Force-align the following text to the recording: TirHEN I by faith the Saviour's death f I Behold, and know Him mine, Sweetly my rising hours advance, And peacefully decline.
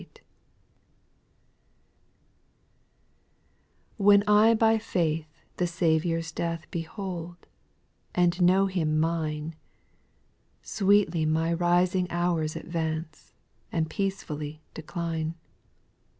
TirHEN 3.99 4.23
I 4.25 4.55
by 4.55 4.79
faith 4.79 5.27
the 5.57 5.67
Saviour's 5.67 6.31
death 6.31 6.61
f 6.61 6.65
I 6.65 6.69
Behold, 6.71 7.45
and 8.15 8.41
know 8.41 8.65
Him 8.65 8.99
mine, 8.99 9.53
Sweetly 10.63 11.27
my 11.27 11.53
rising 11.53 12.09
hours 12.09 12.55
advance, 12.55 13.35
And 13.71 13.91
peacefully 13.91 14.63
decline. 14.73 15.35